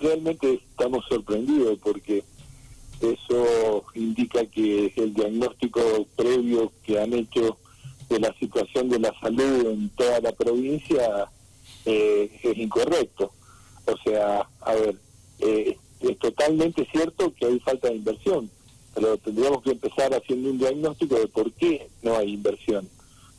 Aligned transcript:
realmente 0.00 0.62
estamos 0.70 1.04
sorprendidos 1.08 1.78
porque 1.82 2.24
eso 3.00 3.84
indica 3.94 4.46
que 4.46 4.92
el 4.96 5.12
diagnóstico 5.14 5.80
previo 6.16 6.72
que 6.84 7.00
han 7.00 7.12
hecho 7.12 7.58
de 8.08 8.20
la 8.20 8.32
situación 8.38 8.88
de 8.88 9.00
la 9.00 9.12
salud 9.20 9.66
en 9.66 9.88
toda 9.90 10.20
la 10.20 10.32
provincia 10.32 11.28
eh, 11.84 12.30
es 12.42 12.58
incorrecto. 12.58 13.32
O 13.86 13.96
sea, 14.04 14.46
a 14.60 14.74
ver, 14.74 14.96
eh, 15.40 15.76
es 16.00 16.18
totalmente 16.18 16.86
cierto 16.92 17.32
que 17.34 17.46
hay 17.46 17.58
falta 17.60 17.88
de 17.88 17.96
inversión, 17.96 18.50
pero 18.94 19.16
tendríamos 19.18 19.62
que 19.62 19.70
empezar 19.72 20.14
haciendo 20.14 20.50
un 20.50 20.58
diagnóstico 20.58 21.16
de 21.16 21.26
por 21.28 21.50
qué 21.52 21.88
no 22.02 22.16
hay 22.16 22.34
inversión. 22.34 22.88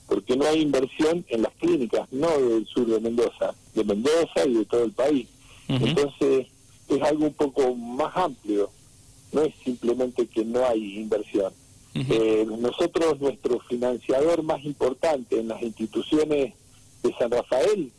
Porque 0.08 0.36
no 0.36 0.46
hay 0.46 0.62
inversión 0.62 1.26
en 1.30 1.44
las 1.44 1.54
clínicas, 1.54 2.12
no 2.12 2.30
del 2.38 2.66
sur 2.68 2.86
de 2.86 3.00
Mendoza, 3.00 3.56
de 3.74 3.84
Mendoza 3.84 4.46
y 4.46 4.54
de 4.56 4.66
todo 4.66 4.84
el 4.84 4.92
país. 4.92 5.28
Entonces, 5.68 6.48
es 6.88 7.02
algo 7.02 7.26
un 7.26 7.34
poco 7.34 7.76
más 7.76 8.16
amplio, 8.16 8.70
no 9.32 9.42
es 9.42 9.54
simplemente 9.64 10.28
que 10.28 10.44
no 10.46 10.66
hay 10.66 11.00
inversión. 11.00 11.54
Eh, 11.96 12.46
nosotros, 12.60 13.20
nuestro 13.20 13.60
financiador 13.60 14.42
más 14.42 14.64
importante 14.66 15.40
en 15.40 15.48
las 15.48 15.62
instituciones 15.62 16.54
de 17.04 17.14
San 17.20 17.30
Rafael, 17.30 17.92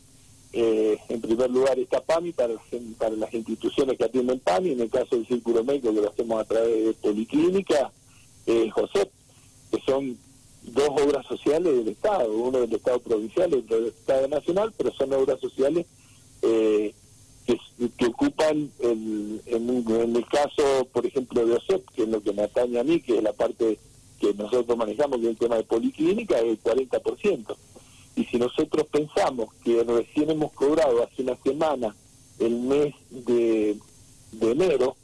eh, 0.51 0.97
en 1.09 1.21
primer 1.21 1.49
lugar 1.49 1.77
está 1.79 2.01
PAMI 2.01 2.31
para, 2.31 2.53
para 2.97 3.15
las 3.15 3.33
instituciones 3.33 3.97
que 3.97 4.05
atienden 4.05 4.39
PAMI, 4.39 4.71
en 4.71 4.81
el 4.81 4.89
caso 4.89 5.15
del 5.15 5.27
Círculo 5.27 5.63
Médico 5.63 5.93
que 5.93 6.01
lo 6.01 6.09
hacemos 6.09 6.41
a 6.41 6.45
través 6.45 6.85
de 6.85 6.93
Policlínica, 6.93 7.91
eh, 8.45 8.69
José, 8.69 9.09
que 9.71 9.81
son 9.85 10.17
dos 10.63 10.89
obras 10.89 11.25
sociales 11.25 11.75
del 11.75 11.89
Estado, 11.89 12.31
uno 12.31 12.59
del 12.59 12.73
Estado 12.73 12.99
provincial 12.99 13.51
y 13.51 13.55
otro 13.55 13.75
del 13.77 13.87
Estado 13.87 14.27
nacional, 14.27 14.73
pero 14.77 14.93
son 14.93 15.13
obras 15.13 15.39
sociales 15.39 15.85
eh, 16.41 16.93
que, 17.97 18.05
ocupan, 18.05 18.71
el, 18.79 19.41
en, 19.45 20.15
el 20.15 20.25
caso, 20.27 20.87
por 20.91 21.05
ejemplo, 21.05 21.45
de 21.45 21.55
OSEP, 21.55 21.87
que 21.91 22.03
es 22.03 22.09
lo 22.09 22.21
que 22.21 22.33
me 22.33 22.43
atañe 22.43 22.79
a 22.79 22.83
mí, 22.83 22.99
que 23.01 23.17
es 23.17 23.23
la 23.23 23.33
parte 23.33 23.77
que 24.19 24.33
nosotros 24.33 24.77
manejamos, 24.77 25.19
que 25.19 25.25
es 25.25 25.29
el 25.31 25.37
tema 25.37 25.55
de 25.57 25.63
policlínica, 25.63 26.37
es 26.39 26.45
el 26.45 26.61
40%. 26.61 27.55
Y 28.15 28.23
si 28.25 28.37
nosotros 28.37 28.87
pensamos 28.87 29.53
que 29.63 29.83
recién 29.83 30.29
hemos 30.29 30.53
cobrado 30.53 31.03
hace 31.03 31.21
una 31.21 31.35
semana 31.43 31.95
el 32.39 32.59
mes 32.59 32.93
de, 33.09 33.77
enero, 34.41 34.95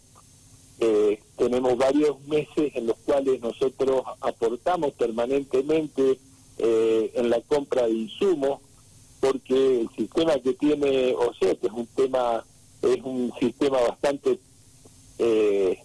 eh, 0.80 1.20
tenemos 1.38 1.78
varios 1.78 2.20
meses 2.22 2.76
en 2.76 2.88
los 2.88 2.98
cuales 2.98 3.42
nosotros 3.42 4.04
aportamos 4.22 4.94
permanentemente 4.94 6.20
eh, 6.58 7.12
en 7.16 7.30
la 7.30 7.42
compra 7.42 7.88
de 7.88 7.94
insumos 7.94 8.60
porque 9.22 9.82
el 9.82 9.90
sistema 9.96 10.34
que 10.40 10.54
tiene 10.54 11.14
OSET 11.14 11.64
es 11.64 11.72
un 11.72 11.88
tema 11.88 12.44
es 12.82 13.02
un 13.04 13.32
sistema 13.40 13.80
bastante 13.80 14.40
eh, 15.20 15.78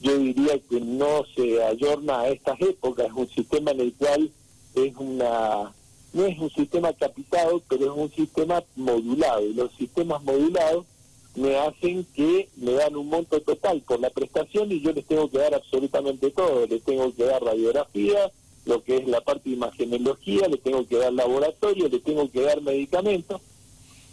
yo 0.00 0.18
diría 0.18 0.58
que 0.70 0.80
no 0.80 1.24
se 1.36 1.62
ayorna 1.62 2.20
a 2.20 2.28
estas 2.28 2.60
épocas 2.60 3.06
es 3.06 3.12
un 3.12 3.28
sistema 3.28 3.70
en 3.72 3.80
el 3.80 3.92
cual 3.94 4.30
es 4.74 4.96
una 4.96 5.74
no 6.14 6.24
es 6.24 6.38
un 6.38 6.50
sistema 6.50 6.92
capitado 6.94 7.62
pero 7.68 7.84
es 7.84 7.98
un 7.98 8.10
sistema 8.10 8.64
modulado 8.74 9.46
y 9.46 9.52
los 9.52 9.70
sistemas 9.74 10.22
modulados 10.24 10.86
me 11.34 11.56
hacen 11.58 12.06
que 12.14 12.48
me 12.56 12.72
dan 12.72 12.96
un 12.96 13.08
monto 13.08 13.38
total 13.42 13.82
por 13.82 14.00
la 14.00 14.08
prestación 14.08 14.72
y 14.72 14.80
yo 14.80 14.92
les 14.92 15.04
tengo 15.06 15.30
que 15.30 15.38
dar 15.38 15.54
absolutamente 15.54 16.30
todo 16.30 16.66
les 16.66 16.82
tengo 16.82 17.14
que 17.14 17.24
dar 17.24 17.42
radiografía 17.42 18.32
lo 18.68 18.84
que 18.84 18.96
es 18.96 19.08
la 19.08 19.22
parte 19.22 19.48
de 19.48 19.56
imagenología, 19.56 20.46
le 20.46 20.58
tengo 20.58 20.86
que 20.86 20.98
dar 20.98 21.12
laboratorio, 21.12 21.88
le 21.88 22.00
tengo 22.00 22.30
que 22.30 22.42
dar 22.42 22.60
medicamentos 22.60 23.40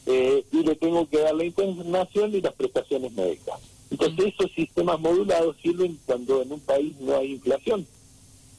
eh, 0.06 0.46
y 0.50 0.64
le 0.64 0.76
tengo 0.76 1.10
que 1.10 1.20
dar 1.20 1.36
la 1.36 1.44
internación 1.44 2.34
y 2.34 2.40
las 2.40 2.54
prestaciones 2.54 3.12
médicas. 3.12 3.60
Entonces 3.92 4.34
esos 4.34 4.52
sistemas 4.54 4.98
modulados 5.02 5.58
sirven 5.62 6.00
cuando 6.06 6.42
en 6.42 6.54
un 6.54 6.62
país 6.62 6.96
no 7.02 7.18
hay 7.18 7.34
inflación. 7.34 7.86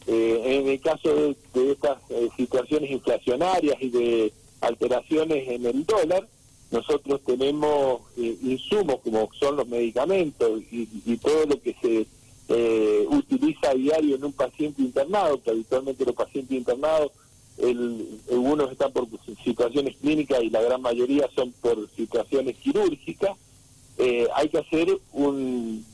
Eh, 0.06 0.42
en 0.44 0.68
el 0.68 0.80
caso 0.80 1.14
de, 1.54 1.72
estas 1.72 1.98
eh, 2.10 2.28
situaciones 2.36 2.90
inflacionarias 2.90 3.76
y 3.80 3.88
de 3.88 4.32
alteraciones 4.60 5.48
en 5.48 5.64
el 5.64 5.86
dólar, 5.86 6.28
nosotros 6.70 7.22
tenemos 7.24 8.02
insumos 8.16 8.96
como 9.02 9.30
son 9.38 9.56
los 9.56 9.68
medicamentos 9.68 10.60
y 10.70 11.16
todo 11.18 11.46
lo 11.46 11.62
que 11.62 11.74
se 11.80 12.06
eh, 12.48 13.04
utiliza 13.08 13.70
a 13.70 13.74
diario 13.74 14.16
en 14.16 14.24
un 14.24 14.32
paciente 14.32 14.82
internado, 14.82 15.42
que 15.42 15.50
habitualmente 15.50 16.04
los 16.04 16.14
pacientes 16.14 16.56
internados, 16.56 17.12
el, 17.58 18.20
algunos 18.30 18.70
están 18.70 18.92
por 18.92 19.08
situaciones 19.42 19.96
clínicas 19.96 20.42
y 20.42 20.50
la 20.50 20.62
gran 20.62 20.82
mayoría 20.82 21.28
son 21.34 21.52
por 21.60 21.88
situaciones 21.96 22.56
quirúrgicas, 22.56 23.36
eh, 23.98 24.28
hay 24.34 24.48
que 24.48 24.58
hacer 24.58 24.98
un 25.12 25.84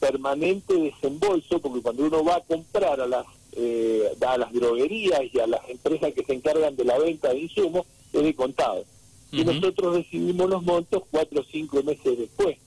permanente 0.00 0.74
desembolso, 0.74 1.60
porque 1.60 1.82
cuando 1.82 2.04
uno 2.04 2.24
va 2.24 2.36
a 2.36 2.40
comprar 2.40 3.00
a 3.00 3.06
las, 3.06 3.26
eh, 3.52 4.08
a 4.26 4.38
las 4.38 4.52
droguerías 4.52 5.20
y 5.32 5.38
a 5.38 5.46
las 5.46 5.68
empresas 5.68 6.12
que 6.14 6.24
se 6.24 6.32
encargan 6.32 6.74
de 6.74 6.84
la 6.84 6.98
venta 6.98 7.28
de 7.28 7.40
insumos, 7.40 7.86
es 8.12 8.22
de 8.22 8.34
contado. 8.34 8.84
Y 9.30 9.44
nosotros 9.44 9.94
recibimos 9.94 10.50
los 10.50 10.62
montos 10.62 11.04
cuatro 11.10 11.40
o 11.40 11.44
cinco 11.44 11.82
meses 11.82 12.18
después. 12.18 12.58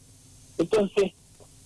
Entonces, 0.57 1.11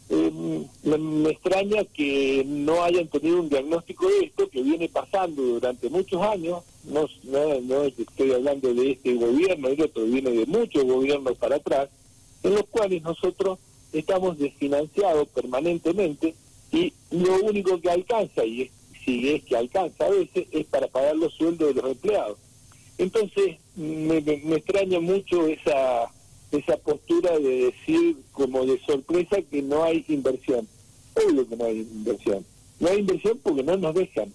eh, 0.09 0.65
me, 0.83 1.29
extraña 1.29 1.83
que 1.85 2.43
no 2.45 2.83
hayan 2.83 3.07
tenido 3.07 3.41
un 3.41 3.49
diagnóstico 3.49 4.07
de 4.07 4.25
esto 4.25 4.49
que 4.49 4.63
viene 4.63 4.89
pasando 4.89 5.41
durante 5.41 5.89
muchos 5.89 6.21
años. 6.21 6.63
No, 6.83 7.07
no, 7.25 7.61
no 7.61 7.83
estoy 7.83 8.31
hablando 8.31 8.73
de 8.73 8.91
este 8.91 9.13
gobierno, 9.13 9.67
el 9.67 9.81
otro 9.81 10.05
viene 10.05 10.31
de 10.31 10.45
muchos 10.47 10.83
gobiernos 10.83 11.37
para 11.37 11.57
atrás, 11.57 11.89
en 12.41 12.55
los 12.55 12.63
cuales 12.67 13.03
nosotros 13.03 13.59
estamos 13.93 14.39
desfinanciados 14.39 15.27
permanentemente 15.29 16.33
y 16.71 16.93
lo 17.11 17.35
único 17.43 17.79
que 17.79 17.91
alcanza, 17.91 18.45
y 18.45 18.71
si 19.05 19.29
es 19.29 19.43
que 19.43 19.57
alcanza 19.57 20.05
a 20.05 20.09
veces, 20.09 20.47
es 20.51 20.65
para 20.65 20.87
pagar 20.87 21.15
los 21.15 21.33
sueldos 21.33 21.75
de 21.75 21.81
los 21.81 21.91
empleados. 21.91 22.37
Entonces, 22.97 23.57
me, 23.75 24.21
me 24.21 24.55
extraña 24.55 24.99
mucho 24.99 25.47
esa 25.47 26.11
esa 26.51 26.77
postura 26.77 27.37
de 27.39 27.71
decir 27.71 28.17
como 28.31 28.65
de 28.65 28.79
sorpresa 28.81 29.41
que 29.41 29.61
no 29.61 29.83
hay 29.83 30.03
inversión. 30.07 30.67
Obvio 31.15 31.47
que 31.47 31.55
no 31.55 31.65
hay 31.65 31.79
inversión. 31.79 32.45
No 32.79 32.89
hay 32.89 32.99
inversión 32.99 33.39
porque 33.43 33.63
no 33.63 33.77
nos 33.77 33.93
dejan. 33.93 34.33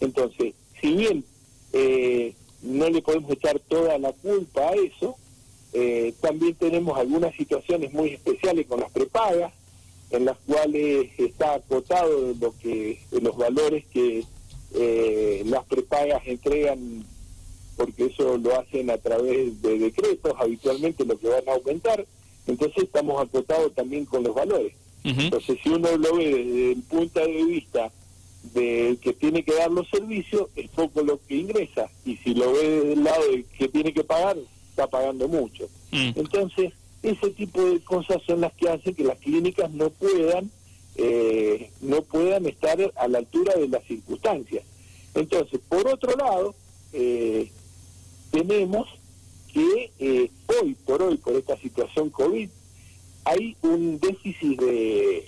Entonces, 0.00 0.54
si 0.80 0.94
bien 0.94 1.24
eh, 1.72 2.34
no 2.62 2.88
le 2.88 3.02
podemos 3.02 3.30
echar 3.30 3.58
toda 3.60 3.98
la 3.98 4.12
culpa 4.12 4.68
a 4.68 4.74
eso, 4.74 5.16
eh, 5.72 6.14
también 6.20 6.54
tenemos 6.54 6.96
algunas 6.98 7.34
situaciones 7.34 7.92
muy 7.92 8.10
especiales 8.10 8.66
con 8.66 8.80
las 8.80 8.90
prepagas, 8.90 9.52
en 10.10 10.24
las 10.24 10.38
cuales 10.46 11.10
está 11.18 11.54
acotado 11.54 12.34
lo 12.40 12.54
que, 12.58 13.00
los 13.10 13.36
valores 13.36 13.84
que 13.92 14.24
eh, 14.74 15.42
las 15.46 15.64
prepagas 15.64 16.22
entregan 16.26 17.04
porque 17.76 18.06
eso 18.06 18.38
lo 18.38 18.58
hacen 18.58 18.90
a 18.90 18.98
través 18.98 19.60
de 19.62 19.78
decretos, 19.78 20.32
habitualmente 20.38 21.04
lo 21.04 21.18
que 21.18 21.28
van 21.28 21.48
a 21.48 21.52
aumentar, 21.52 22.04
entonces 22.46 22.84
estamos 22.84 23.20
acotados 23.22 23.74
también 23.74 24.04
con 24.04 24.22
los 24.22 24.34
valores. 24.34 24.72
Entonces, 25.04 25.56
si 25.62 25.68
uno 25.68 25.96
lo 25.96 26.16
ve 26.16 26.24
desde 26.24 26.72
el 26.72 26.82
punto 26.82 27.20
de 27.20 27.44
vista 27.44 27.92
de 28.54 28.98
que 29.00 29.12
tiene 29.12 29.44
que 29.44 29.54
dar 29.54 29.70
los 29.70 29.88
servicios, 29.88 30.48
es 30.56 30.68
poco 30.70 31.00
lo 31.02 31.20
que 31.28 31.36
ingresa, 31.36 31.88
y 32.04 32.16
si 32.16 32.34
lo 32.34 32.52
ve 32.52 32.68
desde 32.68 32.92
el 32.94 33.04
lado 33.04 33.22
de 33.30 33.44
que 33.56 33.68
tiene 33.68 33.92
que 33.92 34.02
pagar, 34.02 34.36
está 34.70 34.88
pagando 34.88 35.28
mucho. 35.28 35.68
Mm. 35.92 36.10
Entonces, 36.16 36.72
ese 37.04 37.30
tipo 37.30 37.62
de 37.62 37.78
cosas 37.80 38.20
son 38.26 38.40
las 38.40 38.52
que 38.54 38.68
hacen 38.68 38.96
que 38.96 39.04
las 39.04 39.18
clínicas 39.18 39.70
no 39.70 39.90
puedan 39.90 40.50
eh, 40.96 41.70
no 41.82 42.02
puedan 42.02 42.46
estar 42.46 42.78
a 42.96 43.08
la 43.08 43.18
altura 43.18 43.54
de 43.54 43.68
las 43.68 43.84
circunstancias. 43.84 44.64
Entonces, 45.14 45.60
por 45.68 45.86
otro 45.86 46.16
lado, 46.16 46.54
eh, 46.92 47.50
tenemos 48.36 48.86
que 49.50 49.90
eh, 49.98 50.30
hoy 50.60 50.76
por 50.84 51.02
hoy, 51.02 51.16
por 51.16 51.34
esta 51.34 51.56
situación 51.56 52.10
COVID, 52.10 52.50
hay 53.24 53.56
un 53.62 53.98
déficit 53.98 54.60
de, 54.60 55.24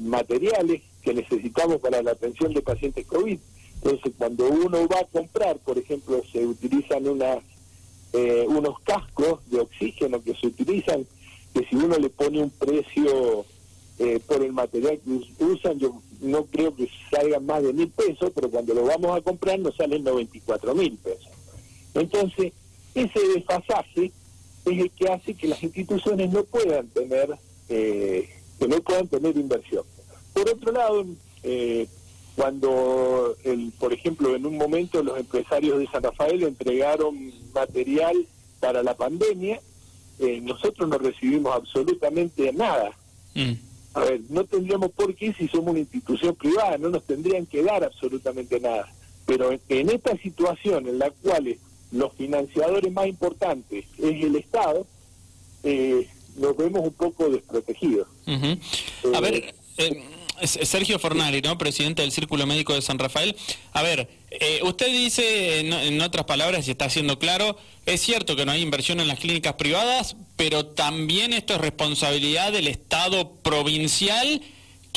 materiales 0.00 0.82
que 1.02 1.14
necesitamos 1.14 1.80
para 1.80 2.02
la 2.02 2.10
atención 2.10 2.52
de 2.52 2.62
pacientes 2.62 3.06
COVID. 3.06 3.38
Entonces, 3.76 4.12
cuando 4.18 4.48
uno 4.48 4.88
va 4.88 5.00
a 5.00 5.04
comprar, 5.04 5.58
por 5.58 5.78
ejemplo, 5.78 6.20
se 6.32 6.44
utilizan 6.44 7.04
eh, 8.12 8.44
unos 8.48 8.80
cascos 8.80 9.48
de 9.48 9.60
oxígeno 9.60 10.20
que 10.20 10.34
se 10.34 10.48
utilizan, 10.48 11.06
que 11.54 11.64
si 11.66 11.76
uno 11.76 11.96
le 11.96 12.10
pone 12.10 12.42
un 12.42 12.50
precio 12.50 13.44
eh, 14.00 14.18
por 14.26 14.42
el 14.42 14.52
material 14.52 14.98
que 15.04 15.44
usan, 15.44 15.78
yo 15.78 16.02
no 16.20 16.44
creo 16.46 16.74
que 16.74 16.90
salgan 17.10 17.46
más 17.46 17.62
de 17.62 17.72
mil 17.72 17.88
pesos, 17.90 18.32
pero 18.34 18.50
cuando 18.50 18.74
lo 18.74 18.84
vamos 18.84 19.16
a 19.16 19.20
comprar 19.20 19.60
nos 19.60 19.76
salen 19.76 20.02
94 20.02 20.74
mil 20.74 20.96
pesos. 20.96 21.37
Entonces, 21.94 22.52
ese 22.94 23.20
desfasaje 23.34 24.12
es 24.64 24.80
el 24.80 24.90
que 24.90 25.08
hace 25.08 25.34
que 25.34 25.48
las 25.48 25.62
instituciones 25.62 26.30
no 26.30 26.44
puedan 26.44 26.88
tener 26.88 27.38
eh, 27.68 28.28
que 28.58 28.68
no 28.68 28.80
puedan 28.80 29.06
tener 29.08 29.36
inversión. 29.36 29.84
Por 30.32 30.48
otro 30.48 30.72
lado, 30.72 31.06
eh, 31.42 31.86
cuando, 32.34 33.36
el, 33.44 33.72
por 33.78 33.92
ejemplo, 33.92 34.34
en 34.34 34.46
un 34.46 34.56
momento 34.56 35.02
los 35.02 35.18
empresarios 35.18 35.78
de 35.78 35.86
San 35.88 36.02
Rafael 36.02 36.42
entregaron 36.42 37.32
material 37.52 38.16
para 38.60 38.82
la 38.82 38.96
pandemia, 38.96 39.60
eh, 40.18 40.40
nosotros 40.40 40.88
no 40.88 40.98
recibimos 40.98 41.54
absolutamente 41.54 42.52
nada. 42.52 42.90
Mm. 43.34 43.52
A 43.94 44.00
ver, 44.00 44.20
no 44.28 44.44
tendríamos 44.44 44.90
por 44.92 45.14
qué 45.14 45.32
si 45.32 45.48
somos 45.48 45.70
una 45.70 45.80
institución 45.80 46.34
privada, 46.34 46.78
no 46.78 46.90
nos 46.90 47.04
tendrían 47.04 47.46
que 47.46 47.62
dar 47.62 47.82
absolutamente 47.84 48.60
nada. 48.60 48.88
Pero 49.26 49.50
en, 49.68 49.90
esta 49.90 50.16
situación 50.16 50.88
en 50.88 50.98
la 50.98 51.10
cual 51.10 51.56
los 51.90 52.12
financiadores 52.14 52.92
más 52.92 53.06
importantes 53.06 53.84
es 53.98 54.24
el 54.24 54.36
Estado, 54.36 54.86
eh, 55.62 56.08
nos 56.36 56.56
vemos 56.56 56.82
un 56.82 56.92
poco 56.92 57.28
desprotegidos. 57.28 58.06
A 59.14 59.20
ver, 59.20 59.54
eh, 59.78 60.02
Sergio 60.46 60.98
Fornari, 60.98 61.40
¿no? 61.42 61.58
presidente 61.58 62.02
del 62.02 62.12
Círculo 62.12 62.46
Médico 62.46 62.74
de 62.74 62.82
San 62.82 62.98
Rafael. 62.98 63.34
A 63.72 63.82
ver, 63.82 64.08
eh, 64.30 64.60
usted 64.62 64.86
dice, 64.92 65.60
en, 65.60 66.00
otras 66.00 66.26
palabras, 66.26 66.68
y 66.68 66.70
está 66.70 66.88
siendo 66.90 67.18
claro, 67.18 67.56
es 67.86 68.00
cierto 68.00 68.36
que 68.36 68.44
no 68.44 68.52
hay 68.52 68.62
inversión 68.62 69.00
en 69.00 69.08
las 69.08 69.18
clínicas 69.18 69.54
privadas, 69.54 70.16
pero 70.36 70.66
también 70.66 71.32
esto 71.32 71.54
es 71.54 71.60
responsabilidad 71.60 72.52
del 72.52 72.68
Estado 72.68 73.32
provincial 73.42 74.42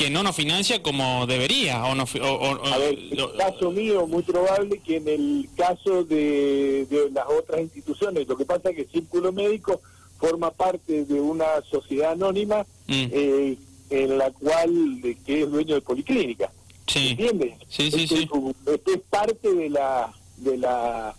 que 0.01 0.09
no 0.09 0.23
nos 0.23 0.35
financia 0.35 0.81
como 0.81 1.27
debería. 1.27 1.85
O 1.85 1.93
no, 1.93 2.03
a 2.03 2.77
ver, 2.79 2.97
en 2.97 3.19
el 3.19 3.31
caso 3.37 3.69
mío, 3.69 4.07
muy 4.07 4.23
probable 4.23 4.79
que 4.79 4.97
en 4.97 5.07
el 5.07 5.49
caso 5.55 6.03
de, 6.03 6.87
las 7.13 7.25
otras 7.27 7.61
instituciones, 7.61 8.27
lo 8.27 8.35
que 8.35 8.45
pasa 8.45 8.71
es 8.71 8.75
que 8.77 8.81
el 8.81 8.89
Círculo 8.89 9.31
Médico 9.31 9.79
forma 10.19 10.49
parte 10.49 11.05
de 11.05 11.21
una 11.21 11.61
sociedad 11.69 12.13
anónima 12.13 12.65
mm. 12.87 13.05
eh, 13.11 13.57
en 13.91 14.17
la 14.17 14.31
cual 14.31 15.01
que 15.23 15.43
es 15.43 15.51
dueño 15.51 15.75
de 15.75 15.81
policlínica. 15.81 16.51
Sí. 16.87 17.09
¿Entiendes? 17.09 17.53
Sí, 17.69 17.91
sí, 17.91 18.03
este, 18.03 18.17
sí. 18.17 18.29
Este 18.65 18.93
es 18.93 19.01
parte 19.07 19.53
de 19.53 19.69
la 19.69 20.11
de 20.37 20.57
la 20.57 21.15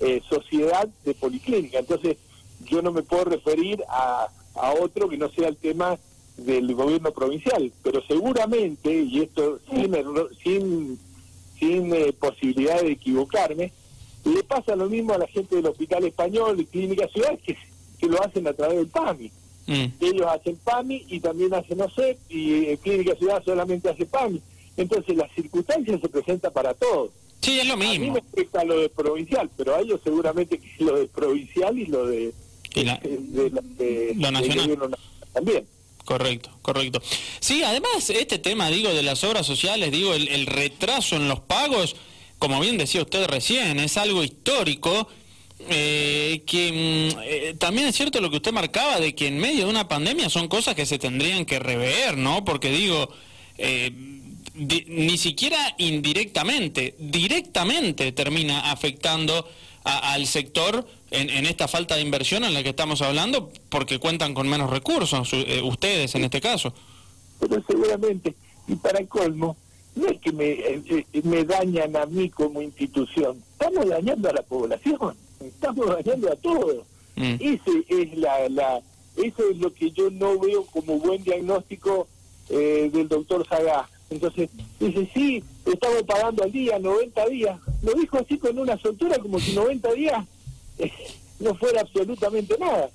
eh, 0.00 0.20
sociedad 0.28 0.88
de 1.04 1.14
policlínica. 1.14 1.78
Entonces, 1.78 2.16
yo 2.64 2.82
no 2.82 2.90
me 2.90 3.04
puedo 3.04 3.26
referir 3.26 3.84
a, 3.88 4.26
a 4.56 4.72
otro 4.72 5.08
que 5.08 5.18
no 5.18 5.30
sea 5.30 5.46
el 5.46 5.56
tema 5.56 5.96
del 6.36 6.74
gobierno 6.74 7.12
provincial, 7.12 7.72
pero 7.82 8.02
seguramente, 8.06 8.92
y 8.92 9.20
esto 9.20 9.60
sin, 9.70 9.94
sin, 10.42 10.98
sin 11.58 11.94
eh, 11.94 12.12
posibilidad 12.12 12.80
de 12.80 12.92
equivocarme, 12.92 13.72
le 14.24 14.42
pasa 14.42 14.74
lo 14.74 14.88
mismo 14.88 15.12
a 15.12 15.18
la 15.18 15.26
gente 15.26 15.56
del 15.56 15.66
Hospital 15.66 16.04
Español 16.04 16.60
y 16.60 16.66
Clínica 16.66 17.06
Ciudad, 17.08 17.38
que, 17.44 17.56
que 17.98 18.06
lo 18.06 18.22
hacen 18.22 18.46
a 18.48 18.52
través 18.52 18.78
del 18.78 18.88
PAMI. 18.88 19.30
Mm. 19.66 19.84
Ellos 20.00 20.26
hacen 20.26 20.56
PAMI 20.56 21.04
y 21.08 21.20
también 21.20 21.54
hacen 21.54 21.80
OSEP 21.80 22.18
y 22.28 22.66
eh, 22.66 22.78
Clínica 22.82 23.14
Ciudad 23.16 23.42
solamente 23.44 23.88
hace 23.88 24.04
PAMI. 24.06 24.40
Entonces 24.76 25.16
las 25.16 25.30
circunstancias 25.34 26.00
se 26.00 26.08
presentan 26.08 26.52
para 26.52 26.74
todos. 26.74 27.10
Sí, 27.40 27.60
es 27.60 27.68
lo 27.68 27.76
mismo. 27.76 27.94
A 27.94 27.98
mí 27.98 28.10
me 28.10 28.18
afecta 28.18 28.64
lo 28.64 28.80
de 28.80 28.88
provincial, 28.88 29.50
pero 29.56 29.74
a 29.74 29.80
ellos 29.80 30.00
seguramente 30.02 30.58
que 30.58 30.84
lo 30.84 30.98
de 30.98 31.06
provincial 31.06 31.78
y 31.78 31.86
lo 31.86 32.06
de, 32.06 32.32
lo 34.16 34.30
nacional. 34.30 34.96
también. 35.32 35.64
Correcto, 36.04 36.50
correcto. 36.62 37.02
Sí, 37.40 37.62
además, 37.62 38.10
este 38.10 38.38
tema, 38.38 38.68
digo, 38.68 38.92
de 38.92 39.02
las 39.02 39.24
obras 39.24 39.46
sociales, 39.46 39.90
digo, 39.90 40.14
el 40.14 40.46
retraso 40.46 41.16
en 41.16 41.28
los 41.28 41.40
pagos, 41.40 41.96
como 42.38 42.60
bien 42.60 42.76
decía 42.76 43.02
usted 43.02 43.26
recién, 43.26 43.80
es 43.80 43.96
algo 43.96 44.22
histórico 44.22 45.08
eh, 45.70 46.42
que 46.46 47.12
mm, 47.14 47.20
eh, 47.24 47.54
también 47.58 47.86
es 47.86 47.94
cierto 47.94 48.20
lo 48.20 48.28
que 48.28 48.36
usted 48.36 48.52
marcaba 48.52 48.98
de 48.98 49.14
que 49.14 49.28
en 49.28 49.38
medio 49.38 49.64
de 49.64 49.70
una 49.70 49.88
pandemia 49.88 50.28
son 50.28 50.48
cosas 50.48 50.74
que 50.74 50.84
se 50.84 50.98
tendrían 50.98 51.44
que 51.46 51.58
rever, 51.58 52.18
¿no? 52.18 52.44
Porque 52.44 52.70
digo, 52.70 53.08
eh, 53.56 53.90
ni 54.54 55.16
siquiera 55.16 55.74
indirectamente, 55.78 56.96
directamente 56.98 58.12
termina 58.12 58.70
afectando 58.72 59.48
al 59.84 60.26
sector 60.26 60.86
en, 61.10 61.46
esta 61.46 61.68
falta 61.68 61.94
de 61.94 62.02
inversión 62.02 62.44
en 62.44 62.54
la 62.54 62.62
que 62.62 62.70
estamos 62.70 63.02
hablando, 63.02 63.52
porque 63.68 63.98
cuentan 63.98 64.34
con 64.34 64.48
menos 64.48 64.70
recursos, 64.70 65.30
ustedes 65.62 66.14
en 66.14 66.24
este 66.24 66.40
caso. 66.40 66.72
Pero 67.38 67.62
seguramente, 67.66 68.34
y 68.66 68.74
para 68.76 69.04
colmo, 69.06 69.56
no 69.94 70.08
es 70.08 70.18
que 70.20 70.32
me, 70.32 70.82
me 71.22 71.44
dañan 71.44 71.96
a 71.96 72.06
mí 72.06 72.30
como 72.30 72.62
institución, 72.62 73.42
estamos 73.52 73.88
dañando 73.88 74.28
a 74.30 74.32
la 74.32 74.42
población 74.42 75.14
estamos 75.46 75.86
dañando 75.86 76.32
a 76.32 76.36
todos. 76.36 76.84
Mm. 77.16 77.34
Ese 77.40 77.84
es 77.88 78.18
la, 78.18 78.48
la, 78.48 78.82
eso 79.16 79.50
es 79.50 79.56
lo 79.58 79.72
que 79.72 79.90
yo 79.90 80.10
no 80.10 80.38
veo 80.38 80.64
como 80.66 80.98
buen 80.98 81.22
diagnóstico 81.22 82.08
eh, 82.48 82.90
del 82.92 83.08
doctor 83.08 83.46
Sagá. 83.48 83.88
Entonces, 84.14 84.48
dice, 84.78 85.10
sí, 85.12 85.42
estamos 85.66 86.04
pagando 86.04 86.44
al 86.44 86.52
día, 86.52 86.78
90 86.78 87.26
días. 87.26 87.58
Lo 87.82 87.94
dijo 87.94 88.16
así 88.18 88.38
con 88.38 88.56
una 88.56 88.78
soltura 88.78 89.18
como 89.18 89.40
si 89.40 89.52
90 89.54 89.92
días 89.92 90.24
eh, 90.78 90.90
no 91.40 91.54
fuera 91.56 91.80
absolutamente 91.80 92.56
nada. 92.58 92.90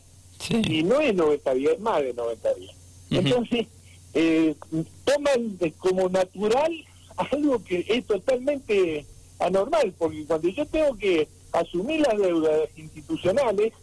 Y 0.50 0.84
no 0.84 1.02
es 1.02 1.14
90 1.14 1.54
días, 1.56 1.74
es 1.74 1.80
más 1.82 2.02
de 2.02 2.14
90 2.14 2.54
días. 2.54 2.76
Entonces, 3.12 3.68
eh, 4.14 4.56
toman 5.04 5.60
como 5.78 6.08
natural 6.08 6.72
algo 7.18 7.62
que 7.66 7.86
es 7.90 8.06
totalmente 8.06 9.06
anormal, 9.40 9.94
porque 9.98 10.26
cuando 10.26 10.48
yo 10.48 10.66
tengo 10.68 10.98
que 10.98 11.28
asumir 11.52 12.00
las 12.00 12.18
deudas 12.18 12.70
institucionales, 12.78 13.74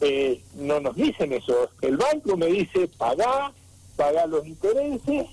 eh, 0.00 0.42
no 0.56 0.80
nos 0.80 0.96
dicen 0.96 1.32
eso. 1.32 1.70
El 1.80 1.96
banco 1.96 2.36
me 2.36 2.46
dice, 2.46 2.88
pagá, 2.98 3.52
pagá 3.94 4.26
los 4.26 4.44
intereses, 4.44 5.28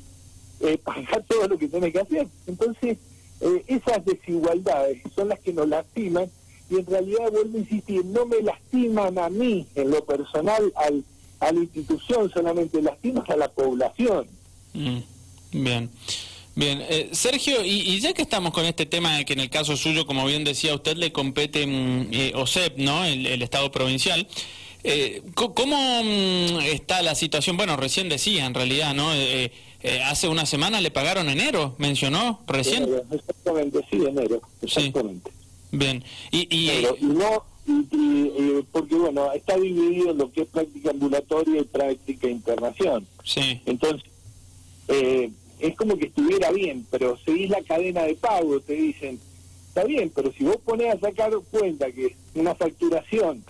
eh, 0.61 0.77
pagá 0.83 1.21
todo 1.27 1.47
lo 1.47 1.57
que 1.57 1.67
tiene 1.67 1.91
que 1.91 1.99
hacer. 1.99 2.27
Entonces, 2.47 2.97
eh, 3.41 3.63
esas 3.67 4.03
desigualdades 4.05 5.01
son 5.15 5.29
las 5.29 5.39
que 5.39 5.53
nos 5.53 5.67
lastiman 5.67 6.29
y 6.69 6.75
en 6.75 6.85
realidad, 6.85 7.31
vuelvo 7.31 7.57
a 7.57 7.61
insistir, 7.61 8.05
no 8.05 8.25
me 8.25 8.41
lastiman 8.41 9.17
a 9.17 9.29
mí 9.29 9.65
en 9.75 9.89
lo 9.89 10.05
personal, 10.05 10.71
al, 10.75 11.03
a 11.39 11.51
la 11.51 11.59
institución, 11.59 12.29
solamente 12.31 12.81
lastiman 12.81 13.23
a 13.27 13.35
la 13.35 13.47
población. 13.49 14.27
Mm, 14.73 14.99
bien. 15.51 15.89
Bien, 16.55 16.83
eh, 16.89 17.09
Sergio, 17.13 17.63
y, 17.63 17.99
ya 17.99 18.13
que 18.13 18.21
estamos 18.21 18.51
con 18.51 18.65
este 18.65 18.85
tema 18.85 19.17
de 19.17 19.25
que 19.25 19.33
en 19.33 19.39
el 19.39 19.49
caso 19.49 19.77
suyo, 19.77 20.05
como 20.05 20.25
bien 20.25 20.43
decía 20.43 20.75
usted, 20.75 20.97
le 20.97 21.11
compete 21.11 21.65
mm, 21.65 22.09
eh, 22.11 22.31
OSEP, 22.35 22.77
¿no? 22.77 23.05
El, 23.05 23.41
Estado 23.41 23.71
provincial. 23.71 24.27
Eh, 24.83 25.23
¿Cómo 25.35 26.03
mm, 26.03 26.59
está 26.65 27.01
la 27.01 27.15
situación? 27.15 27.55
Bueno, 27.55 27.77
recién 27.77 28.09
decía, 28.09 28.45
en 28.45 28.53
realidad, 28.53 28.93
¿no? 28.93 29.09
Hace 30.05 30.27
una 30.27 30.45
semana 30.45 30.81
le 30.81 30.91
pagaron 30.91 31.29
enero, 31.29 31.75
mencionó 31.77 32.41
recién. 32.47 32.87
Exactamente, 33.11 33.79
sí, 33.89 33.97
enero, 34.05 34.41
exactamente. 34.61 35.31
Bien, 35.71 36.03
y... 36.31 36.71
no, 37.01 37.43
porque 38.71 38.95
bueno, 38.95 39.31
está 39.33 39.55
dividido 39.57 40.13
lo 40.13 40.31
que 40.31 40.41
es 40.41 40.47
práctica 40.47 40.91
ambulatoria 40.91 41.61
y 41.61 41.65
práctica 41.65 42.27
internación. 42.27 43.07
Sí. 43.23 43.61
Entonces, 43.65 44.09
eh, 44.87 45.29
es 45.59 45.75
como 45.75 45.97
que 45.97 46.07
estuviera 46.07 46.51
bien, 46.51 46.85
pero 46.89 47.17
seguís 47.23 47.49
la 47.49 47.61
cadena 47.61 48.03
de 48.03 48.15
pago, 48.15 48.59
te 48.61 48.73
dicen, 48.73 49.19
está 49.67 49.83
bien, 49.83 50.11
pero 50.15 50.31
si 50.33 50.43
vos 50.43 50.57
ponés 50.57 50.95
a 50.95 50.99
sacar 50.99 51.31
cuenta 51.51 51.91
que 51.91 52.15
una 52.33 52.55
facturación 52.55 53.43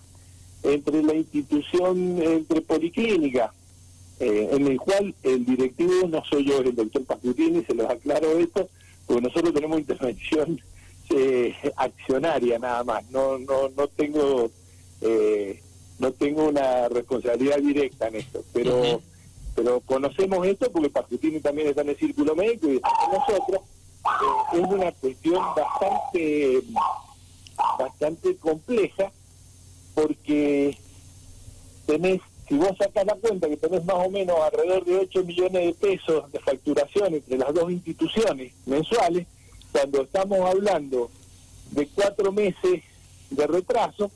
entre 0.63 1.03
la 1.03 1.13
institución, 1.13 2.21
entre 2.21 2.61
policlínica, 2.61 3.53
eh, 4.19 4.49
en 4.51 4.67
el 4.67 4.77
cual 4.77 5.13
el 5.23 5.45
directivo 5.45 6.07
no 6.07 6.23
soy 6.25 6.45
yo, 6.45 6.59
el 6.59 6.75
doctor 6.75 7.05
Pascutini, 7.05 7.63
se 7.63 7.73
los 7.73 7.89
aclaro 7.89 8.37
esto, 8.37 8.67
porque 9.05 9.21
nosotros 9.21 9.53
tenemos 9.53 9.79
intervención 9.79 10.59
eh, 11.09 11.55
accionaria 11.75 12.59
nada 12.59 12.83
más, 12.83 13.09
no 13.11 13.37
no 13.39 13.69
no 13.69 13.87
tengo 13.87 14.49
eh, 15.01 15.61
no 15.99 16.11
tengo 16.11 16.47
una 16.47 16.87
responsabilidad 16.89 17.59
directa 17.59 18.07
en 18.07 18.15
esto, 18.15 18.43
pero 18.53 19.01
pero 19.55 19.81
conocemos 19.81 20.45
esto 20.47 20.71
porque 20.71 20.89
Pascutini 20.89 21.39
también 21.39 21.67
está 21.67 21.81
en 21.81 21.89
el 21.89 21.97
círculo 21.97 22.35
médico 22.35 22.67
y 22.69 22.79
nosotros 23.11 23.61
eh, 24.05 24.59
es 24.59 24.59
una 24.59 24.91
cuestión 24.93 25.43
bastante 25.55 26.63
bastante 27.77 28.35
compleja 28.37 29.11
porque 29.93 30.77
tenés, 31.85 32.21
si 32.49 32.55
vos 32.55 32.75
sacas 32.77 33.05
la 33.05 33.15
cuenta 33.15 33.47
que 33.47 33.57
tenés 33.57 33.85
más 33.85 34.07
o 34.07 34.09
menos 34.09 34.35
alrededor 34.41 34.83
de 34.83 34.97
8 34.97 35.23
millones 35.23 35.65
de 35.67 35.73
pesos 35.73 36.31
de 36.31 36.39
facturación 36.39 37.13
entre 37.13 37.37
las 37.37 37.53
dos 37.53 37.71
instituciones 37.71 38.51
mensuales, 38.65 39.27
cuando 39.71 40.01
estamos 40.01 40.39
hablando 40.49 41.11
de 41.71 41.87
cuatro 41.87 42.31
meses 42.31 42.81
de 43.29 43.47
retraso, 43.47 44.11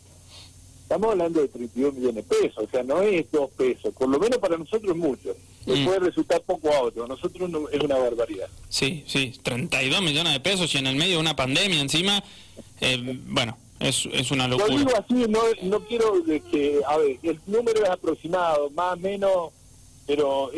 Estamos 0.83 1.11
hablando 1.11 1.41
de 1.41 1.47
32 1.47 1.93
millones 1.93 2.15
de 2.15 2.23
pesos, 2.23 2.65
o 2.65 2.69
sea, 2.69 2.83
no 2.83 3.01
es 3.01 3.25
dos 3.31 3.49
pesos, 3.51 3.93
por 3.97 4.09
lo 4.09 4.19
menos 4.19 4.37
para 4.37 4.57
nosotros 4.57 4.91
es 4.91 4.97
mucho. 4.97 5.35
Mm. 5.65 5.85
puede 5.85 5.99
resultar 5.99 6.41
poco 6.41 6.71
a 6.71 6.81
otro, 6.81 7.07
nosotros 7.07 7.49
no, 7.49 7.69
es 7.69 7.79
una 7.79 7.95
barbaridad. 7.97 8.47
Sí, 8.67 9.03
sí, 9.07 9.33
32 9.41 10.01
millones 10.03 10.33
de 10.33 10.39
pesos 10.41 10.75
y 10.75 10.77
en 10.77 10.87
el 10.87 10.97
medio 10.97 11.13
de 11.13 11.21
una 11.21 11.35
pandemia 11.35 11.79
encima, 11.79 12.21
eh, 12.81 13.17
bueno, 13.27 13.57
es, 13.83 14.07
es 14.11 14.31
una 14.31 14.47
locura. 14.47 14.67
Lo 14.69 14.77
digo 14.77 14.91
así, 14.97 15.25
no, 15.29 15.41
no 15.63 15.79
quiero 15.81 16.21
de 16.21 16.41
que, 16.41 16.81
a 16.87 16.97
ver, 16.97 17.19
el 17.23 17.39
número 17.45 17.83
es 17.83 17.89
aproximado, 17.89 18.69
más 18.71 18.93
o 18.93 18.97
menos, 18.97 19.51
pero 20.07 20.51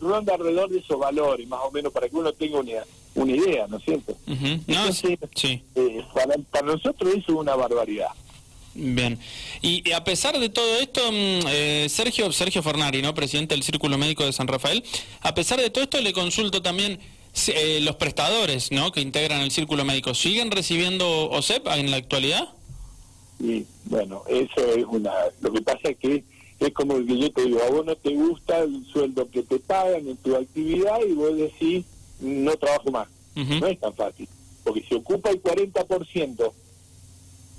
ronda 0.00 0.34
alrededor 0.34 0.70
de 0.70 0.78
esos 0.78 0.98
valores, 0.98 1.46
más 1.48 1.60
o 1.64 1.70
menos, 1.70 1.92
para 1.92 2.08
que 2.08 2.16
uno 2.16 2.32
tenga 2.32 2.60
una, 2.60 2.84
una 3.14 3.32
idea, 3.32 3.66
¿no 3.68 3.76
es 3.76 3.84
cierto? 3.84 4.16
no, 4.26 4.92
sí. 4.92 5.62
Eh, 5.74 6.04
para, 6.14 6.34
para 6.50 6.66
nosotros 6.66 7.10
eso 7.10 7.32
es 7.32 7.38
una 7.38 7.54
barbaridad. 7.54 8.08
Bien. 8.74 9.18
Y, 9.60 9.92
a 9.92 10.02
pesar 10.02 10.38
de 10.38 10.48
todo 10.48 10.78
esto, 10.78 11.00
mm, 11.12 11.46
eh, 11.48 11.86
Sergio 11.90 12.32
Sergio 12.32 12.62
Fornari, 12.62 13.02
¿no? 13.02 13.14
presidente 13.14 13.54
del 13.54 13.62
Círculo 13.62 13.98
Médico 13.98 14.24
de 14.24 14.32
San 14.32 14.48
Rafael, 14.48 14.82
a 15.20 15.34
pesar 15.34 15.60
de 15.60 15.70
todo 15.70 15.84
esto 15.84 16.00
le 16.00 16.12
consulto 16.12 16.62
también 16.62 16.98
eh, 17.48 17.80
los 17.82 17.96
prestadores 17.96 18.70
¿no? 18.72 18.92
que 18.92 19.00
integran 19.00 19.40
el 19.40 19.50
Círculo 19.50 19.84
Médico, 19.84 20.14
¿siguen 20.14 20.50
recibiendo 20.50 21.30
OSEP 21.30 21.66
en 21.68 21.90
la 21.90 21.96
actualidad? 21.96 22.48
Sí, 23.38 23.66
bueno, 23.84 24.22
eso 24.28 24.60
es 24.76 24.84
una... 24.86 25.12
Lo 25.40 25.52
que 25.52 25.62
pasa 25.62 25.88
es 25.90 25.96
que 25.96 26.24
es 26.60 26.72
como 26.72 26.96
el 26.96 27.06
que 27.06 27.18
yo 27.18 27.32
te 27.32 27.42
digo, 27.44 27.62
a 27.62 27.70
vos 27.70 27.84
no 27.84 27.96
te 27.96 28.14
gusta 28.14 28.60
el 28.60 28.84
sueldo 28.86 29.28
que 29.30 29.42
te 29.42 29.58
pagan 29.58 30.06
en 30.06 30.16
tu 30.18 30.36
actividad 30.36 31.00
y 31.08 31.12
vos 31.12 31.36
decís, 31.36 31.84
no 32.20 32.56
trabajo 32.56 32.90
más. 32.90 33.08
No 33.34 33.66
es 33.66 33.80
tan 33.80 33.94
fácil, 33.94 34.28
porque 34.62 34.84
si 34.86 34.94
ocupa 34.94 35.30
el 35.30 35.42
40% 35.42 36.52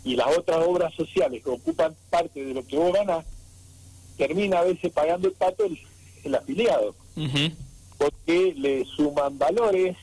y 0.03 0.15
las 0.15 0.37
otras 0.37 0.67
obras 0.67 0.93
sociales 0.93 1.43
que 1.43 1.49
ocupan 1.49 1.95
parte 2.11 2.45
de 2.45 2.53
lo 2.53 2.65
que 2.65 2.77
vos 2.77 2.93
ganás, 2.93 3.25
termina 4.17 4.59
a 4.59 4.63
veces 4.63 4.91
pagando 4.91 5.27
el 5.27 5.33
pato 5.33 5.65
el, 6.23 6.35
afiliado, 6.35 6.95
porque 8.03 8.53
le 8.57 8.85
suman 8.85 9.37
valores, 9.37 9.95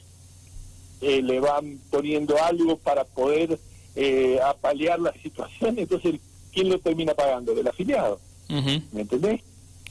eh, 1.01 1.23
le 1.23 1.41
van 1.41 1.79
poniendo 1.91 2.37
algo 2.43 2.77
para 2.77 3.05
poder 3.05 3.59
eh, 3.97 4.39
apalear 4.45 5.01
la 5.01 5.13
situación, 5.23 5.79
entonces 5.79 6.21
¿quién 6.53 6.69
lo 6.69 6.79
termina 6.79 7.15
pagando? 7.15 7.53
El 7.53 7.67
afiliado. 7.67 8.21
¿Me 8.49 9.03
entendés? 9.03 9.43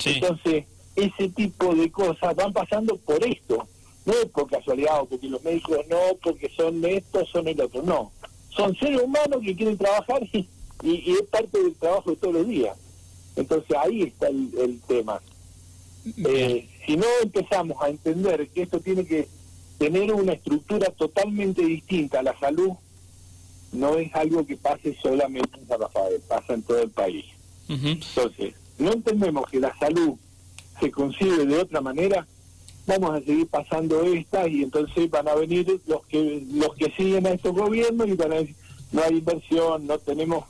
Entonces, 0.04 0.66
ese 0.96 1.30
tipo 1.30 1.74
de 1.76 1.90
cosas 1.92 2.36
van 2.36 2.52
pasando 2.52 2.98
por 2.98 3.26
esto, 3.26 3.68
no 4.06 4.14
es 4.14 4.26
por 4.26 4.50
casualidad 4.50 5.02
o 5.02 5.06
porque 5.06 5.30
los 5.30 5.42
médicos 5.44 5.80
no, 5.90 5.98
porque 6.22 6.50
son 6.50 6.84
esto, 6.84 7.26
son 7.26 7.48
el 7.48 7.62
otro, 7.62 7.82
no 7.84 8.12
son 8.60 8.76
seres 8.76 9.02
humanos 9.02 9.40
que 9.44 9.56
quieren 9.56 9.78
trabajar 9.78 10.22
y, 10.34 10.48
y, 10.84 11.12
es 11.12 11.22
parte 11.30 11.62
del 11.62 11.76
trabajo 11.76 12.12
de 12.12 12.18
todos 12.18 12.34
los 12.36 12.48
días. 12.48 12.78
Entonces 13.36 13.78
ahí 13.78 14.04
está 14.04 14.28
el, 14.28 14.82
tema. 14.88 15.22
Eh, 16.18 16.69
si 16.86 16.98
no 16.98 17.06
empezamos 17.22 17.82
a 17.82 17.90
entender 17.90 18.48
que 18.50 18.64
esto 18.64 18.80
tiene 18.80 19.06
que 19.06 19.28
tener 19.78 20.14
una 20.14 20.34
estructura 20.34 20.92
totalmente 20.92 21.64
distinta 21.64 22.20
a 22.20 22.24
la 22.24 22.38
salud, 22.40 22.72
no 23.72 23.96
es 23.98 24.14
algo 24.16 24.46
que 24.46 24.58
pase 24.58 24.96
solamente 25.02 25.60
en 25.60 25.68
San 25.68 25.80
Rafael, 25.80 26.22
pasa 26.28 26.54
en 26.54 26.64
todo 26.64 26.82
el 26.82 26.90
país. 26.90 27.26
Entonces, 27.68 28.56
no 28.80 28.92
entendemos 28.92 29.50
que 29.50 29.60
la 29.60 29.78
salud 29.78 30.16
se 30.80 30.92
concibe 30.92 31.46
de 31.46 31.58
otra 31.60 31.82
manera, 31.82 32.26
vamos 32.88 33.12
a 33.12 33.20
seguir 33.20 33.48
pasando 33.48 34.02
esta 34.04 34.48
y 34.48 34.64
entonces 34.64 35.10
van 35.10 35.28
a 35.28 35.36
venir 35.36 35.80
los 35.86 36.06
que 36.08 36.44
los 36.52 36.74
que 36.76 36.92
siguen 36.98 37.28
a 37.28 37.32
estos 37.32 37.54
gobiernos 37.54 38.08
y 38.08 38.14
van 38.14 38.32
a 38.32 38.36
decir 38.36 38.56
no 38.92 39.04
hay 39.04 39.18
inversión, 39.18 39.86
no 39.86 40.00
tenemos 40.00 40.46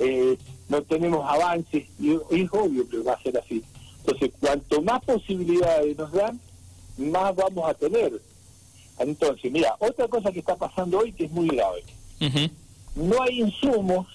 eh, 0.00 0.36
no 0.68 0.82
tenemos 0.82 1.24
avances 1.30 1.84
y 2.00 2.14
es 2.30 2.52
obvio 2.52 2.88
que 2.88 2.98
va 2.98 3.12
a 3.12 3.22
ser 3.22 3.38
así. 3.38 3.62
Entonces, 4.04 4.30
cuanto 4.40 4.82
más 4.82 5.04
posibilidades 5.04 5.96
nos 5.96 6.12
dan, 6.12 6.40
más 6.98 7.34
vamos 7.34 7.68
a 7.68 7.74
tener. 7.74 8.20
Entonces, 8.98 9.50
mira, 9.50 9.74
otra 9.78 10.08
cosa 10.08 10.32
que 10.32 10.40
está 10.40 10.56
pasando 10.56 10.98
hoy 10.98 11.12
que 11.12 11.24
es 11.24 11.30
muy 11.30 11.48
grave. 11.48 11.84
No 12.94 13.22
hay 13.22 13.40
insumos 13.40 14.06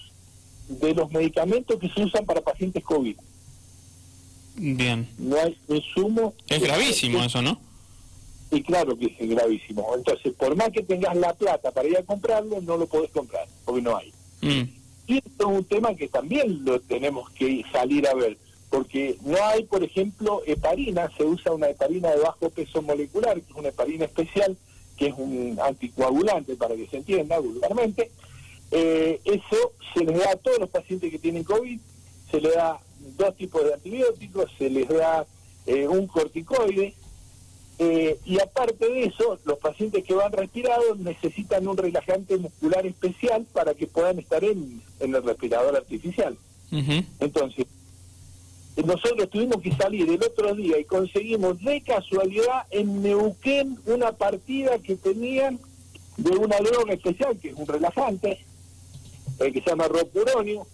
de 0.68 0.94
los 0.94 1.10
medicamentos 1.10 1.78
que 1.78 1.88
se 1.88 2.04
usan 2.04 2.24
para 2.24 2.40
pacientes 2.40 2.84
COVID. 2.84 3.16
Bien. 4.56 5.08
No 5.18 5.36
hay 5.40 5.56
insumo. 5.68 6.34
Es 6.48 6.60
gravísimo 6.60 7.22
eso, 7.22 7.42
¿no? 7.42 7.60
Y 8.50 8.62
claro 8.62 8.96
que 8.96 9.14
es 9.18 9.28
gravísimo. 9.28 9.86
Entonces, 9.94 10.32
por 10.34 10.56
más 10.56 10.70
que 10.70 10.82
tengas 10.82 11.16
la 11.16 11.34
plata 11.34 11.70
para 11.70 11.88
ir 11.88 11.96
a 11.96 12.02
comprarlo, 12.02 12.60
no 12.60 12.76
lo 12.76 12.86
podés 12.86 13.10
comprar, 13.10 13.46
porque 13.64 13.82
no 13.82 13.96
hay. 13.96 14.12
Mm. 14.40 14.68
Y 15.06 15.18
esto 15.18 15.50
es 15.50 15.58
un 15.58 15.64
tema 15.64 15.94
que 15.94 16.08
también 16.08 16.64
lo 16.64 16.80
tenemos 16.80 17.30
que 17.30 17.64
salir 17.72 18.06
a 18.06 18.14
ver, 18.14 18.36
porque 18.70 19.16
no 19.22 19.36
hay, 19.42 19.64
por 19.64 19.82
ejemplo, 19.82 20.42
heparina, 20.46 21.10
se 21.16 21.24
usa 21.24 21.52
una 21.52 21.70
heparina 21.70 22.10
de 22.10 22.20
bajo 22.20 22.50
peso 22.50 22.82
molecular, 22.82 23.34
que 23.40 23.50
es 23.50 23.56
una 23.56 23.68
heparina 23.68 24.04
especial, 24.04 24.56
que 24.96 25.06
es 25.06 25.14
un 25.16 25.58
anticoagulante, 25.62 26.56
para 26.56 26.76
que 26.76 26.86
se 26.86 26.98
entienda 26.98 27.38
vulgarmente. 27.38 28.10
Eh, 28.70 29.20
eso 29.24 29.72
se 29.94 30.04
les 30.04 30.18
da 30.18 30.32
a 30.32 30.36
todos 30.36 30.58
los 30.58 30.68
pacientes 30.68 31.10
que 31.10 31.18
tienen 31.18 31.44
COVID, 31.44 31.78
se 32.30 32.40
le 32.40 32.50
da 32.50 32.78
dos 33.16 33.34
tipos 33.36 33.64
de 33.64 33.74
antibióticos, 33.74 34.50
se 34.58 34.68
les 34.68 34.88
da 34.88 35.26
eh, 35.66 35.88
un 35.88 36.06
corticoide, 36.06 36.94
eh, 37.80 38.18
y 38.24 38.40
aparte 38.40 38.90
de 38.90 39.04
eso, 39.04 39.38
los 39.44 39.58
pacientes 39.58 40.04
que 40.04 40.12
van 40.12 40.32
respirados 40.32 40.98
necesitan 40.98 41.66
un 41.68 41.76
relajante 41.76 42.36
muscular 42.36 42.84
especial 42.84 43.46
para 43.52 43.72
que 43.74 43.86
puedan 43.86 44.18
estar 44.18 44.42
en, 44.42 44.82
el 44.98 45.22
respirador 45.22 45.76
artificial. 45.76 46.36
Entonces, 46.70 47.66
nosotros 48.84 49.28
tuvimos 49.30 49.60
que 49.60 49.74
salir 49.74 50.08
el 50.08 50.22
otro 50.22 50.54
día 50.54 50.78
y 50.78 50.84
conseguimos 50.84 51.60
de 51.62 51.80
casualidad 51.82 52.66
en 52.70 53.02
Neuquén 53.02 53.78
una 53.86 54.12
partida 54.12 54.78
que 54.78 54.96
tenían 54.96 55.58
de 56.16 56.30
una 56.30 56.58
droga 56.58 56.94
especial, 56.94 57.38
que 57.38 57.50
es 57.50 57.56
un 57.56 57.66
relajante, 57.66 58.44
eh, 59.40 59.52
que 59.52 59.60
se 59.60 59.70
llama 59.70 59.88
ropuronio, 59.88 60.66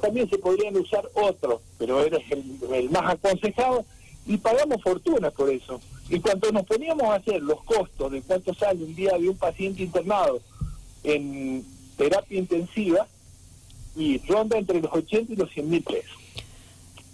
también 0.00 0.28
se 0.28 0.38
podrían 0.38 0.76
usar 0.76 1.08
otros, 1.14 1.60
pero 1.78 2.00
eres 2.02 2.22
el, 2.30 2.90
más 2.90 3.14
aconsejado 3.14 3.84
y 4.26 4.36
pagamos 4.36 4.82
fortunas 4.82 5.32
por 5.32 5.50
eso. 5.50 5.80
Y 6.08 6.20
cuando 6.20 6.50
nos 6.52 6.66
poníamos 6.66 7.06
a 7.08 7.14
hacer 7.14 7.42
los 7.42 7.62
costos 7.64 8.12
de 8.12 8.22
cuánto 8.22 8.54
sale 8.54 8.84
un 8.84 8.94
día 8.94 9.16
de 9.18 9.28
un 9.28 9.36
paciente 9.36 9.82
internado 9.82 10.40
en 11.02 11.64
terapia 11.96 12.38
intensiva, 12.38 13.06
y 13.96 14.18
ronda 14.18 14.58
entre 14.58 14.80
los 14.80 14.92
80 14.92 15.32
y 15.32 15.36
los 15.36 15.50
100 15.50 15.70
mil 15.70 15.82
pesos. 15.82 16.18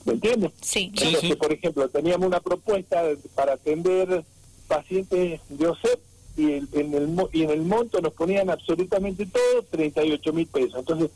¿Me 0.05 0.15
entiendes? 0.15 0.53
Sí. 0.61 0.93
Entonces, 0.95 1.37
por 1.37 1.53
ejemplo, 1.53 1.89
teníamos 1.89 2.27
una 2.27 2.41
propuesta 2.41 3.03
para 3.35 3.55
atender 3.55 4.25
pacientes 4.69 5.41
de 5.49 5.67
OSEP 5.67 6.01
y 6.37 6.53
en, 6.53 6.95
el, 6.95 7.29
y 7.33 7.43
en 7.43 7.51
el 7.51 7.63
monto 7.63 8.01
nos 8.01 8.15
ponían 8.15 8.51
absolutamente 8.51 9.27
todo 9.27 9.63
38 9.71 10.33
mil 10.33 10.47
pesos. 10.47 10.79
Entonces, 10.79 11.11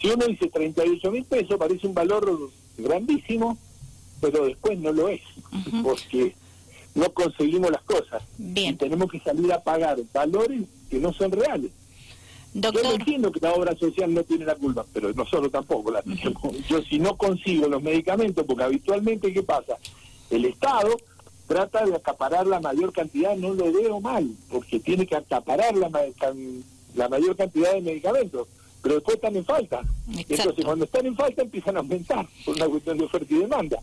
si 0.00 0.08
uno 0.08 0.26
dice 0.26 0.48
38 0.48 1.10
mil 1.10 1.24
pesos, 1.24 1.58
parece 1.58 1.86
un 1.86 1.94
valor 1.94 2.50
grandísimo, 2.78 3.58
pero 4.20 4.44
después 4.44 4.78
no 4.78 4.92
lo 4.92 5.08
es, 5.08 5.20
porque 5.82 6.34
no 6.94 7.12
conseguimos 7.12 7.70
las 7.70 7.82
cosas. 7.82 8.22
Bien. 8.38 8.74
Y 8.74 8.76
tenemos 8.76 9.10
que 9.10 9.20
salir 9.20 9.52
a 9.52 9.62
pagar 9.62 9.98
valores 10.12 10.62
que 10.90 10.98
no 10.98 11.12
son 11.12 11.32
reales. 11.32 11.70
Doctor. 12.54 12.82
Yo 12.82 12.92
entiendo 12.92 13.32
que 13.32 13.40
la 13.40 13.52
obra 13.54 13.74
social 13.76 14.12
no 14.12 14.22
tiene 14.24 14.44
la 14.44 14.54
culpa, 14.54 14.84
pero 14.92 15.12
nosotros 15.12 15.50
tampoco 15.50 15.90
la 15.90 16.02
tenemos. 16.02 16.66
Yo 16.68 16.82
si 16.82 16.98
no 16.98 17.16
consigo 17.16 17.68
los 17.68 17.82
medicamentos, 17.82 18.44
porque 18.46 18.64
habitualmente, 18.64 19.32
¿qué 19.32 19.42
pasa? 19.42 19.76
El 20.30 20.44
Estado 20.44 20.90
trata 21.46 21.84
de 21.84 21.94
acaparar 21.94 22.46
la 22.46 22.60
mayor 22.60 22.92
cantidad, 22.92 23.36
no 23.36 23.54
lo 23.54 23.72
veo 23.72 24.00
mal, 24.00 24.30
porque 24.50 24.80
tiene 24.80 25.06
que 25.06 25.16
acaparar 25.16 25.74
la, 25.76 25.90
la 26.94 27.08
mayor 27.08 27.36
cantidad 27.36 27.72
de 27.72 27.80
medicamentos 27.80 28.48
pero 28.82 28.96
después 28.96 29.14
están 29.14 29.36
en 29.36 29.44
falta. 29.44 29.80
Entonces, 30.08 30.64
cuando 30.64 30.84
están 30.84 31.06
en 31.06 31.14
falta, 31.14 31.42
empiezan 31.42 31.76
a 31.76 31.80
aumentar 31.80 32.26
por 32.44 32.56
una 32.56 32.66
cuestión 32.66 32.98
de 32.98 33.04
oferta 33.04 33.32
y 33.32 33.38
demanda. 33.38 33.78